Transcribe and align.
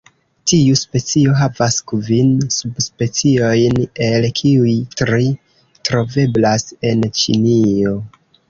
Tiu 0.51 0.77
specio 0.79 1.35
havas 1.41 1.75
kvin 1.91 2.31
subspeciojn, 2.55 3.77
el 4.07 4.27
kiuj 4.41 4.75
tri 5.03 5.31
troveblas 5.91 6.69
en 6.93 7.09
Ĉinio. 7.23 7.95